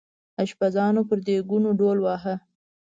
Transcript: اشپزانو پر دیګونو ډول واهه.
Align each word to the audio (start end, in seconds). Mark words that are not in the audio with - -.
اشپزانو 0.43 1.01
پر 1.07 1.17
دیګونو 1.25 1.69
ډول 1.79 1.97
واهه. 2.01 2.35